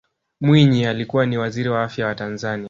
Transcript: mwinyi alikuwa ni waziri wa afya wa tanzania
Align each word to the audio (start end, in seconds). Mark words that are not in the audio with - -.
mwinyi 0.41 0.85
alikuwa 0.85 1.25
ni 1.25 1.37
waziri 1.37 1.69
wa 1.69 1.83
afya 1.83 2.07
wa 2.07 2.15
tanzania 2.15 2.59